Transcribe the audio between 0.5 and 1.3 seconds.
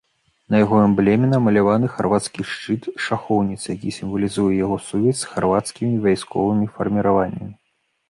На яго эмблеме